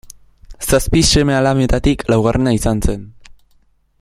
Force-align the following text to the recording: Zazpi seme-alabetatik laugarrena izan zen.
Zazpi 0.69 1.01
seme-alabetatik 1.09 2.05
laugarrena 2.13 2.57
izan 2.61 2.83
zen. 2.89 3.07